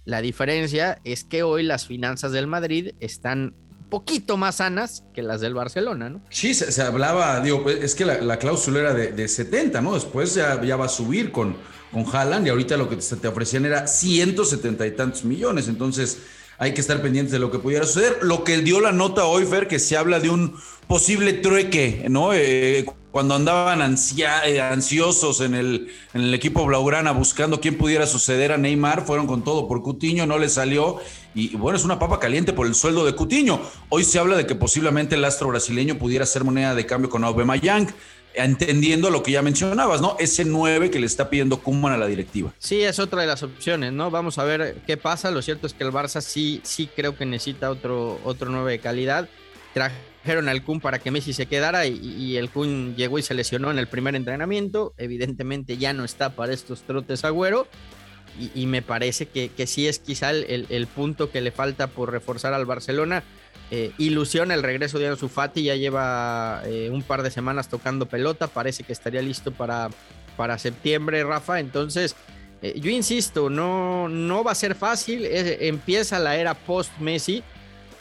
La 0.05 0.21
diferencia 0.21 1.01
es 1.05 1.25
que 1.25 1.43
hoy 1.43 1.63
las 1.63 1.87
finanzas 1.87 2.33
del 2.33 2.47
Madrid 2.47 2.93
están 3.01 3.55
un 3.71 3.89
poquito 3.89 4.37
más 4.37 4.57
sanas 4.57 5.05
que 5.15 5.23
las 5.23 5.41
del 5.41 5.55
Barcelona, 5.55 6.09
¿no? 6.09 6.23
Sí, 6.31 6.55
se, 6.55 6.83
hablaba, 6.83 7.41
digo, 7.41 7.63
pues, 7.63 7.77
es 7.85 7.95
que 7.95 8.05
la, 8.07 8.39
cláusula 8.39 8.81
era 8.81 8.95
de, 8.95 9.29
70, 9.29 9.81
¿no? 9.81 9.95
Después 9.95 10.35
ya, 10.35 10.57
va 10.57 10.87
a 10.87 10.89
subir 10.89 11.31
con, 11.31 11.57
con 11.93 12.05
Haaland 12.11 12.47
y 12.47 12.51
ahorita 12.51 12.77
lo 12.77 12.89
que 12.89 12.97
te, 12.97 13.17
te 13.17 13.29
ofrecían 13.29 13.67
era 13.67 13.87
170 13.87 14.87
y 14.87 14.91
tantos 14.93 15.25
millones. 15.25 15.69
Entonces 15.69 16.19
hay 16.63 16.75
que 16.75 16.81
estar 16.81 17.03
pendientes 17.03 17.33
de 17.33 17.41
lo 17.41 17.51
que 17.51 17.59
pudiera 17.59 17.85
suceder. 17.85 18.19
Lo 18.23 18.45
que 18.45 18.59
dio 18.59 18.81
la 18.81 18.93
nota 18.93 19.25
hoy, 19.25 19.45
Fer, 19.47 19.67
que 19.67 19.81
se 19.81 19.97
habla 19.97 20.21
de 20.21 20.31
un 20.31 20.55
posible 20.87 21.33
trueque, 21.33 22.07
¿no? 22.09 22.33
Eh, 22.33 22.87
cuando 23.11 23.35
andaban 23.35 23.81
eh, 23.83 24.61
ansiosos 24.61 25.41
en 25.41 25.57
el, 25.57 25.89
en 26.15 26.21
el 26.21 26.33
equipo 26.33 26.65
Blaugrana 26.65 27.11
buscando 27.11 27.61
quién 27.61 27.77
pudiera 27.77 28.07
suceder 28.07 28.53
a 28.53 28.59
Neymar, 28.59 29.05
fueron 29.05 29.27
con 29.27 29.43
todo 29.43 29.67
por 29.67 29.83
Cutiño, 29.83 30.25
no 30.25 30.39
le 30.39 30.49
salió. 30.49 30.99
Y, 31.35 31.57
bueno, 31.57 31.77
es 31.77 31.85
una 31.85 31.99
papa 31.99 32.21
caliente 32.21 32.53
por 32.53 32.69
el 32.69 32.77
sueldo 32.77 33.05
de 33.05 33.17
Cutiño. 33.17 33.61
Hoy 33.89 34.05
se 34.05 34.21
habla 34.21 34.37
de 34.37 34.47
que 34.47 34.55
posiblemente 34.55 35.17
el 35.17 35.25
astro 35.25 35.49
brasileño 35.49 35.99
pudiera 35.99 36.27
ser 36.27 36.45
moneda 36.45 36.77
de 36.77 36.87
cambio 36.87 37.11
con 37.11 37.25
Aubameyang 37.25 37.93
entendiendo 38.35 39.11
lo 39.11 39.23
que 39.23 39.33
ya 39.33 39.43
mencionabas, 39.43 40.01
¿no? 40.01 40.17
Ese 40.19 40.45
9 40.45 40.91
que 40.91 40.99
le 40.99 41.07
está 41.07 41.31
pidiendo 41.31 41.61
Kuman 41.61 41.93
a 41.93 41.97
la 41.97 42.07
directiva. 42.07 42.53
Sí, 42.59 42.83
es 42.83 42.99
otra 42.99 43.23
de 43.23 43.27
las 43.27 43.43
opciones, 43.43 43.93
¿no? 43.93 44.11
Vamos 44.11 44.39
a 44.39 44.45
ver 44.45 44.77
qué 44.87 44.97
pasa. 44.97 45.31
Lo 45.31 45.43
cierto 45.43 45.67
es 45.67 45.75
que 45.75 45.85
el 45.85 45.93
Barça 45.93 46.21
sí, 46.21 46.61
sí 46.65 46.89
creo 46.95 47.17
que 47.17 47.27
necesita 47.27 47.71
otro, 47.71 48.21
otro 48.25 48.51
9 48.51 48.73
de 48.73 48.79
calidad. 48.79 49.29
Trajeron 49.75 50.49
al 50.49 50.65
Kun 50.65 50.81
para 50.81 50.99
que 50.99 51.11
Messi 51.11 51.33
se 51.33 51.47
quedara 51.47 51.87
y, 51.87 52.37
el 52.37 52.51
Kun 52.51 52.95
llegó 52.97 53.19
y 53.19 53.23
se 53.23 53.35
lesionó 53.35 53.71
en 53.71 53.79
el 53.79 53.89
primer 53.89 54.15
entrenamiento. 54.15 54.95
Evidentemente 54.99 55.77
ya 55.77 55.93
no 55.93 56.05
está 56.05 56.35
para 56.35 56.53
estos 56.53 56.83
trotes 56.83 57.25
agüero. 57.25 57.67
Y, 58.55 58.65
me 58.65 58.81
parece 58.81 59.27
que, 59.27 59.51
que, 59.51 59.67
sí 59.67 59.87
es 59.87 59.99
quizá 59.99 60.31
el, 60.31 60.67
el 60.71 60.87
punto 60.87 61.31
que 61.31 61.43
le 61.43 61.51
falta 61.51 61.89
por 61.89 62.11
reforzar 62.11 62.55
al 62.55 62.65
Barcelona 62.65 63.23
eh, 63.75 63.91
ilusiona 63.97 64.53
el 64.53 64.63
regreso 64.63 64.99
de 64.99 65.09
Ansu 65.09 65.31
Fati, 65.31 65.63
ya 65.63 65.77
lleva 65.77 66.61
eh, 66.67 66.91
un 66.93 67.03
par 67.03 67.23
de 67.23 67.31
semanas 67.31 67.71
tocando 67.71 68.05
pelota, 68.05 68.47
parece 68.47 68.85
que 68.85 68.93
estaría 68.93 69.23
listo 69.23 69.51
para, 69.51 69.89
para 70.37 70.59
septiembre, 70.59 71.25
Rafa. 71.25 71.59
Entonces, 71.59 72.15
eh, 72.61 72.75
yo 72.79 72.91
insisto, 72.91 73.49
no, 73.49 74.11
no 74.11 74.45
va 74.45 74.53
a 74.53 74.57
ser 74.57 74.75
fácil, 74.75 75.27
empieza 75.27 76.19
la 76.19 76.37
era 76.37 76.53
post-Messi, 76.53 77.43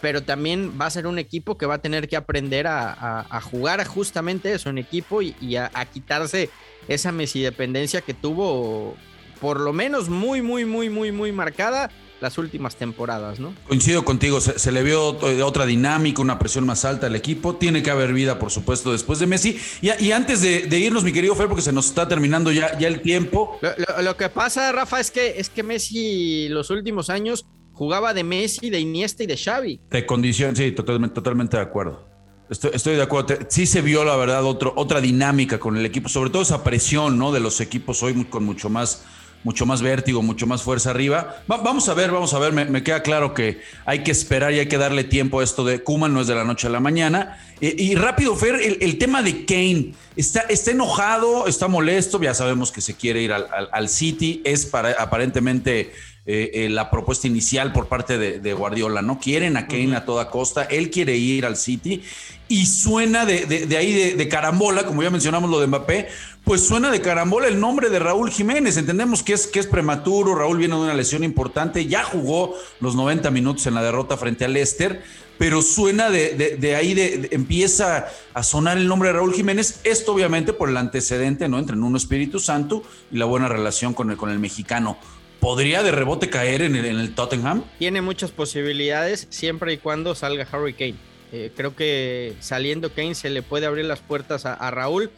pero 0.02 0.22
también 0.24 0.74
va 0.78 0.88
a 0.88 0.90
ser 0.90 1.08
un 1.08 1.18
equipo 1.18 1.58
que 1.58 1.66
va 1.66 1.76
a 1.76 1.82
tener 1.82 2.10
que 2.10 2.18
aprender 2.18 2.68
a, 2.68 3.40
jugar 3.42 3.86
justamente 3.88 4.52
eso 4.52 4.70
en 4.70 4.78
equipo 4.78 5.22
y, 5.22 5.56
a, 5.56 5.70
quitarse 5.86 6.50
esa 6.90 7.14
Messi 7.14 7.40
dependencia 7.40 8.02
que 8.02 8.14
tuvo 8.14 8.98
por 9.40 9.62
lo 9.62 9.72
menos 9.72 10.10
muy, 10.10 10.42
muy, 10.42 10.66
muy, 10.66 10.90
muy, 10.90 11.14
muy 11.14 11.32
marcada 11.32 11.92
las 12.22 12.38
últimas 12.38 12.76
temporadas, 12.76 13.40
¿no? 13.40 13.54
Coincido 13.68 14.06
contigo, 14.06 14.40
se, 14.40 14.72
le 14.72 14.84
vio 14.84 15.18
otra 15.44 15.66
dinámica, 15.66 16.22
una 16.22 16.38
presión 16.38 16.66
más 16.66 16.86
alta 16.86 17.08
al 17.08 17.16
equipo. 17.16 17.56
Tiene 17.56 17.82
que 17.82 17.90
haber 17.90 18.14
vida, 18.14 18.38
por 18.40 18.52
supuesto, 18.52 18.92
después 18.92 19.20
de 19.20 19.28
Messi. 19.28 19.60
Y, 19.82 20.12
antes 20.12 20.42
de, 20.42 20.80
irnos, 20.80 21.04
mi 21.04 21.12
querido 21.12 21.36
Fer, 21.36 21.48
porque 21.48 21.64
se 21.64 21.74
nos 21.74 21.88
está 21.88 22.08
terminando 22.08 22.52
ya, 22.52 22.78
ya 22.78 22.88
el 22.88 23.02
tiempo. 23.02 23.60
Lo, 24.02 24.16
que 24.16 24.30
pasa, 24.30 24.72
Rafa, 24.72 25.00
es 25.00 25.10
que, 25.10 25.40
es 25.40 25.50
que 25.50 25.64
Messi 25.64 26.48
los 26.50 26.70
últimos 26.70 27.10
años 27.10 27.46
jugaba 27.74 28.14
de 28.14 28.24
Messi, 28.24 28.70
de 28.70 28.80
Iniesta 28.80 29.24
y 29.24 29.28
de 29.28 29.38
Xavi. 29.38 29.82
De 29.90 30.06
condición, 30.06 30.56
sí, 30.56 30.72
totalmente, 30.72 31.16
totalmente 31.16 31.58
de 31.58 31.64
acuerdo. 31.64 32.08
Estoy, 32.52 32.96
de 32.96 33.02
acuerdo. 33.02 33.38
Sí 33.48 33.66
se 33.66 33.82
vio, 33.82 34.04
la 34.04 34.16
verdad, 34.18 34.44
otro, 34.44 34.74
otra 34.76 35.00
dinámica 35.02 35.58
con 35.58 35.78
el 35.78 35.86
equipo, 35.86 36.10
sobre 36.10 36.30
todo 36.30 36.42
esa 36.42 36.64
presión, 36.64 37.18
¿no? 37.18 37.32
De 37.32 37.40
los 37.40 37.62
equipos 37.62 38.04
hoy 38.04 38.26
con 38.26 38.44
mucho 38.44 38.70
más 38.70 39.06
mucho 39.44 39.66
más 39.66 39.82
vértigo, 39.82 40.22
mucho 40.22 40.48
más 40.48 40.62
fuerza 40.64 40.92
arriba. 40.92 41.44
vamos 41.48 41.90
a 41.90 41.94
ver, 41.94 42.12
vamos 42.12 42.34
a 42.34 42.40
ver, 42.40 42.54
me, 42.54 42.84
queda 42.84 43.02
claro 43.02 43.34
que 43.34 43.62
hay 43.86 44.04
que 44.04 44.12
esperar 44.12 44.54
y 44.54 44.60
hay 44.60 44.68
que 44.68 44.78
darle 44.78 45.04
tiempo 45.04 45.40
a 45.40 45.44
esto 45.44 45.64
de 45.64 45.84
Kuman, 45.84 46.14
no 46.14 46.22
es 46.22 46.28
de 46.28 46.36
la 46.36 46.44
noche 46.44 46.68
a 46.68 46.70
la 46.70 46.80
mañana. 46.80 47.38
y 47.60 47.96
rápido, 47.96 48.36
Fer, 48.36 48.56
el, 48.56 48.98
tema 48.98 49.22
de 49.22 49.46
Kane, 49.46 49.94
está, 50.16 50.42
está 50.42 50.72
enojado, 50.72 51.48
está 51.48 51.68
molesto, 51.68 52.22
ya 52.22 52.34
sabemos 52.34 52.72
que 52.72 52.82
se 52.82 52.96
quiere 52.96 53.22
ir 53.22 53.34
al, 53.34 53.90
City, 53.90 54.42
es 54.46 54.66
para, 54.66 54.92
aparentemente 54.92 55.92
eh, 56.24 56.52
eh, 56.54 56.70
la 56.70 56.92
propuesta 56.92 57.26
inicial 57.26 57.74
por 57.74 57.88
parte 57.88 58.20
de, 58.20 58.54
Guardiola, 58.54 59.02
¿no? 59.02 59.20
Quieren 59.20 59.58
a 59.58 59.68
Kane 59.68 59.96
a 59.96 60.06
toda 60.06 60.30
costa, 60.30 60.64
él 60.64 60.92
quiere 60.92 61.18
ir 61.18 61.48
al 61.48 61.58
City 61.58 62.04
y 62.48 62.68
suena 62.68 63.26
de, 63.26 63.46
de 63.46 63.78
ahí 63.78 64.14
de, 64.14 64.28
carambola, 64.28 64.86
como 64.86 65.02
ya 65.02 65.10
mencionamos 65.10 65.50
lo 65.50 65.60
de 65.60 65.66
Mbappé, 65.66 66.10
pues 66.44 66.62
suena 66.62 66.92
de 66.92 67.02
carambola 67.02 67.48
el 67.48 67.60
nombre 67.60 67.90
de 67.90 67.98
Raúl 67.98 68.30
Jiménez. 68.30 68.78
Entendemos 68.78 69.24
que 69.24 69.34
es, 69.34 69.48
que 69.48 69.60
es 69.60 69.66
prematuro, 69.66 70.36
Raúl 70.36 70.60
viene 70.60 70.76
de 70.76 70.82
una 70.82 70.94
lesión 70.94 71.24
importante, 71.24 71.88
ya 71.88 72.04
jugó 72.04 72.54
los 72.82 72.94
90 72.94 73.32
minutos 73.32 73.66
en 73.66 73.74
la 73.74 73.82
derrota 73.82 74.16
frente 74.16 74.46
al 74.46 74.54
Leicester, 74.54 75.02
pero 75.40 75.64
suena 75.64 76.12
de, 76.12 76.76
ahí, 76.78 76.94
de, 76.94 77.30
empieza 77.32 78.10
a 78.36 78.44
sonar 78.44 78.78
el 78.78 78.88
nombre 78.88 79.10
de 79.10 79.14
Raúl 79.14 79.34
Jiménez. 79.34 79.80
Esto 79.86 80.14
obviamente 80.14 80.54
por 80.54 80.70
el 80.70 80.78
antecedente, 80.78 81.50
¿no? 81.50 81.58
Entre 81.58 81.76
un 81.76 81.96
Espíritu 81.96 82.40
Santo 82.40 82.84
y 83.12 83.18
la 83.18 83.26
buena 83.26 83.48
relación 83.48 83.96
con 83.96 84.12
el, 84.12 84.18
con 84.18 84.30
el 84.30 84.38
mexicano. 84.38 85.00
¿Podría 85.42 85.82
de 85.82 85.92
rebote 85.92 86.30
caer 86.30 86.62
en 86.62 86.76
el, 86.76 86.86
en 86.86 87.00
el 87.00 87.16
Tottenham? 87.16 87.64
Tiene 87.80 88.02
muchas 88.02 88.30
posibilidades 88.30 89.26
siempre 89.32 89.74
y 89.74 89.78
cuando 89.78 90.14
salga 90.14 90.48
Harry 90.52 90.74
Kane. 90.76 90.94
Eh, 91.32 91.52
creo 91.58 91.76
que 91.76 92.36
saliendo 92.40 92.94
Kane 92.94 93.16
se 93.16 93.32
le 93.32 93.42
puede 93.42 93.66
abrir 93.66 93.86
las 93.86 94.02
puertas 94.02 94.46
a, 94.46 94.70
Raúl 94.70 95.10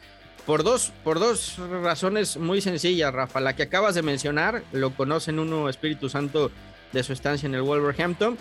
por 0.45 0.63
dos, 0.63 0.93
por 1.03 1.19
dos 1.19 1.57
razones 1.57 2.37
muy 2.37 2.61
sencillas, 2.61 3.13
Rafa. 3.13 3.41
La 3.41 3.57
que 3.57 3.63
acabas 3.63 3.95
de 3.95 4.01
mencionar, 4.01 4.63
lo 4.71 4.95
conocen 4.95 5.39
uno 5.39 5.67
Espíritu 5.67 6.07
Santo 6.07 6.51
de 6.93 7.03
su 7.03 7.11
estancia 7.11 7.45
en 7.45 7.55
el 7.55 7.61
Wolverhampton. 7.61 8.37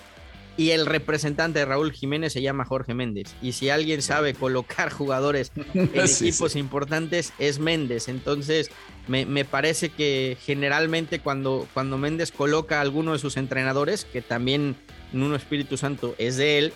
Y 0.57 0.71
el 0.71 0.85
representante 0.85 1.61
de 1.61 1.65
Raúl 1.65 1.93
Jiménez 1.93 2.33
se 2.35 2.43
llama 2.43 2.65
Jorge 2.65 2.93
Méndez. 2.93 3.35
Y 3.41 3.53
si 3.53 3.71
alguien 3.71 4.03
sabe 4.03 4.35
colocar 4.35 4.91
jugadores 4.93 5.53
en 5.75 5.91
equipos 5.95 6.57
importantes, 6.57 7.33
es 7.39 7.59
Méndez. 7.59 8.09
Entonces, 8.09 8.71
me, 9.09 9.45
parece 9.45 9.89
que 9.89 10.37
generalmente 10.45 11.21
cuando, 11.21 11.67
cuando 11.73 11.99
Méndez 11.99 12.33
coloca 12.33 12.79
a 12.79 12.83
alguno 12.83 13.13
de 13.13 13.19
sus 13.19 13.37
entrenadores, 13.37 14.05
que 14.05 14.23
también 14.23 14.77
Nuno 15.13 15.37
Espíritu 15.37 15.77
Santo 15.77 16.15
es 16.19 16.37
de 16.37 16.59
él, 16.59 16.73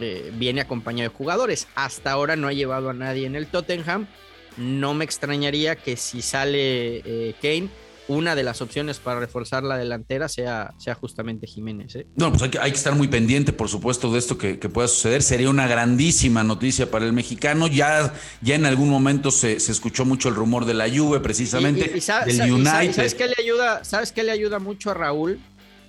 eh, 0.00 0.30
viene 0.34 0.60
acompañado 0.60 1.10
de 1.10 1.16
jugadores. 1.16 1.68
Hasta 1.74 2.12
ahora 2.12 2.36
no 2.36 2.48
ha 2.48 2.52
llevado 2.52 2.90
a 2.90 2.94
nadie 2.94 3.26
en 3.26 3.36
el 3.36 3.46
Tottenham. 3.46 4.06
No 4.56 4.94
me 4.94 5.04
extrañaría 5.04 5.76
que 5.76 5.96
si 5.96 6.22
sale 6.22 7.02
eh, 7.04 7.34
Kane 7.40 7.70
una 8.06 8.34
de 8.34 8.42
las 8.42 8.60
opciones 8.60 8.98
para 8.98 9.20
reforzar 9.20 9.62
la 9.62 9.78
delantera 9.78 10.28
sea, 10.28 10.74
sea 10.78 10.94
justamente 10.94 11.46
Jiménez. 11.46 11.96
¿eh? 11.96 12.06
No, 12.16 12.30
pues 12.30 12.42
hay 12.42 12.50
que, 12.50 12.58
hay 12.58 12.70
que, 12.70 12.76
estar 12.76 12.94
muy 12.94 13.08
pendiente, 13.08 13.52
por 13.52 13.68
supuesto, 13.68 14.12
de 14.12 14.18
esto 14.18 14.36
que, 14.36 14.56
pueda 14.56 14.88
suceder. 14.88 15.22
Sería 15.22 15.48
una 15.48 15.66
grandísima 15.66 16.44
noticia 16.44 16.90
para 16.90 17.06
el 17.06 17.12
mexicano. 17.12 17.66
Ya, 17.66 18.12
ya 18.42 18.54
en 18.54 18.66
algún 18.66 18.90
momento 18.90 19.30
se, 19.30 19.54
escuchó 19.56 20.04
mucho 20.04 20.28
el 20.28 20.34
rumor 20.34 20.64
de 20.66 20.74
la 20.74 20.88
Juve, 20.88 21.20
precisamente, 21.20 21.88
del 22.26 22.52
United. 22.52 22.92
¿sabes 22.92 23.14
qué, 23.14 23.26
le 23.26 23.34
ayuda, 23.38 23.84
¿Sabes 23.84 24.12
qué 24.12 24.22
le 24.22 24.32
ayuda 24.32 24.58
mucho 24.58 24.90
a 24.90 24.94
Raúl? 24.94 25.40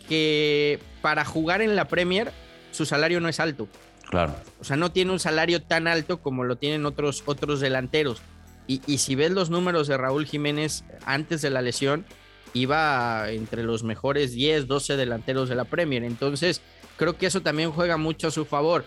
Que 0.08 0.80
para 1.02 1.26
jugar 1.26 1.62
en 1.62 1.76
la 1.76 1.88
Premier 1.88 2.32
su 2.72 2.86
salario 2.86 3.20
no 3.20 3.28
es 3.28 3.40
alto. 3.40 3.68
Claro. 4.10 4.36
O 4.62 4.64
sea, 4.64 4.78
no 4.78 4.92
tiene 4.92 5.12
un 5.12 5.20
salario 5.20 5.62
tan 5.62 5.88
alto 5.88 6.22
como 6.22 6.44
lo 6.44 6.58
tienen 6.58 6.86
otros, 6.86 7.24
otros 7.26 7.60
delanteros. 7.60 8.22
Y, 8.68 8.98
si 8.98 9.16
ves 9.16 9.32
los 9.32 9.50
números 9.50 9.88
de 9.88 9.98
Raúl 9.98 10.26
Jiménez 10.26 10.84
antes 11.06 11.42
de 11.42 11.52
la 11.52 11.62
lesión, 11.62 12.06
iba 12.54 13.30
entre 13.32 13.64
los 13.64 13.84
mejores 13.84 14.32
10, 14.32 14.68
12 14.68 14.98
delanteros 14.98 15.50
de 15.50 15.56
la 15.56 15.66
Premier. 15.66 16.04
Entonces, 16.04 16.62
creo 16.98 17.18
que 17.18 17.28
eso 17.28 17.42
también 17.42 17.72
juega 17.72 17.98
mucho 17.98 18.30
a 18.30 18.32
su 18.32 18.46
favor. 18.46 18.86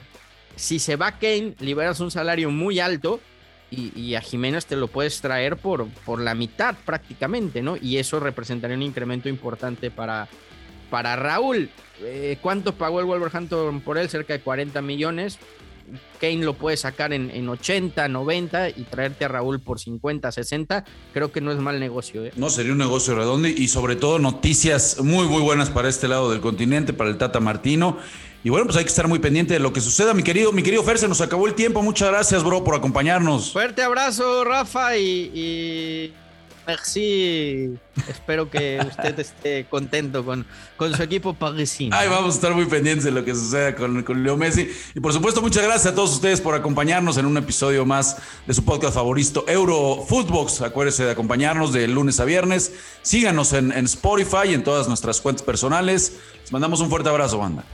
Si 0.56 0.80
se 0.80 0.96
va 0.96 1.12
Kane, 1.12 1.54
liberas 1.60 2.00
un 2.00 2.10
salario 2.10 2.50
muy 2.50 2.80
alto 2.80 3.20
y, 3.70 4.14
a 4.14 4.20
Jiménez 4.20 4.66
te 4.66 4.76
lo 4.76 4.88
puedes 4.88 5.20
traer 5.20 5.56
por, 5.56 5.86
por 6.04 6.20
la 6.20 6.34
mitad 6.34 6.74
prácticamente, 6.84 7.62
¿no? 7.62 7.76
Y 7.76 7.98
eso 7.98 8.18
representaría 8.18 8.76
un 8.76 8.82
incremento 8.82 9.28
importante 9.28 9.90
para, 9.90 10.28
para 10.90 11.14
Raúl. 11.16 11.70
Eh, 12.00 12.38
¿Cuánto 12.40 12.74
pagó 12.74 13.00
el 13.00 13.06
Wolverhampton 13.06 13.80
por 13.82 13.98
él? 13.98 14.08
Cerca 14.08 14.32
de 14.32 14.40
40 14.40 14.80
millones 14.82 15.38
Kane 16.20 16.44
lo 16.44 16.54
puede 16.54 16.76
sacar 16.76 17.12
en, 17.12 17.30
en, 17.30 17.48
80, 17.48 18.08
90 18.08 18.70
y 18.70 18.84
traerte 18.90 19.24
a 19.24 19.28
Raúl 19.28 19.60
por 19.60 19.78
50, 19.78 20.30
60, 20.32 20.84
creo 21.12 21.32
que 21.32 21.40
no 21.40 21.52
es 21.52 21.58
mal 21.58 21.80
negocio. 21.80 22.24
¿eh? 22.24 22.32
No, 22.36 22.50
sería 22.50 22.72
un 22.72 22.78
negocio 22.78 23.14
redondo 23.14 23.48
y 23.48 23.68
sobre 23.68 23.96
todo 23.96 24.18
noticias 24.18 25.00
muy, 25.00 25.26
muy 25.26 25.42
buenas 25.42 25.70
para 25.70 25.88
este 25.88 26.08
lado 26.08 26.30
del 26.30 26.40
continente, 26.40 26.92
para 26.92 27.10
el 27.10 27.18
Tata 27.18 27.40
Martino. 27.40 27.98
Y 28.44 28.50
bueno, 28.50 28.66
pues 28.66 28.76
hay 28.76 28.84
que 28.84 28.90
estar 28.90 29.08
muy 29.08 29.18
pendiente 29.18 29.54
de 29.54 29.60
lo 29.60 29.72
que 29.72 29.80
suceda, 29.80 30.14
mi 30.14 30.22
querido, 30.22 30.52
mi 30.52 30.62
querido 30.62 30.82
Fer, 30.84 30.98
se 30.98 31.08
nos 31.08 31.20
acabó 31.20 31.46
el 31.46 31.54
tiempo. 31.54 31.82
Muchas 31.82 32.08
gracias, 32.10 32.44
bro, 32.44 32.62
por 32.62 32.76
acompañarnos. 32.76 33.52
Fuerte 33.52 33.82
abrazo, 33.82 34.44
Rafa, 34.44 34.96
y, 34.96 35.30
y 35.34 36.14
merci. 36.68 37.78
Espero 38.08 38.48
que 38.48 38.78
usted 38.86 39.18
esté 39.18 39.66
contento 39.68 40.24
con, 40.24 40.46
con 40.76 40.94
su 40.94 41.02
equipo 41.02 41.32
parisino. 41.32 41.96
Ay, 41.96 42.08
vamos 42.08 42.34
a 42.34 42.36
estar 42.36 42.54
muy 42.54 42.66
pendientes 42.66 43.04
de 43.04 43.10
lo 43.10 43.24
que 43.24 43.34
suceda 43.34 43.74
con, 43.74 44.02
con 44.02 44.22
Leo 44.22 44.36
Messi. 44.36 44.70
Y 44.94 45.00
por 45.00 45.12
supuesto, 45.14 45.40
muchas 45.40 45.64
gracias 45.64 45.86
a 45.86 45.94
todos 45.94 46.12
ustedes 46.12 46.42
por 46.42 46.54
acompañarnos 46.54 47.16
en 47.16 47.24
un 47.24 47.36
episodio 47.38 47.86
más 47.86 48.18
de 48.46 48.52
su 48.52 48.64
podcast 48.64 48.94
favorito, 48.94 49.46
Euro 49.48 50.04
Footbox. 50.06 50.60
Acuérdense 50.60 51.04
de 51.04 51.10
acompañarnos 51.10 51.72
de 51.72 51.88
lunes 51.88 52.20
a 52.20 52.26
viernes. 52.26 52.72
Síganos 53.02 53.54
en, 53.54 53.72
en 53.72 53.86
Spotify 53.86 54.50
y 54.50 54.54
en 54.54 54.62
todas 54.62 54.88
nuestras 54.88 55.22
cuentas 55.22 55.42
personales. 55.42 56.18
Les 56.42 56.52
mandamos 56.52 56.80
un 56.80 56.90
fuerte 56.90 57.08
abrazo, 57.08 57.38
banda. 57.38 57.64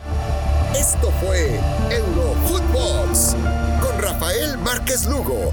Esto 0.79 1.13
fue 1.21 1.61
Euro 1.91 2.35
Footbox 2.47 3.37
con 3.81 4.03
Rafael 4.03 4.59
Márquez 4.59 5.07
Lugo, 5.07 5.53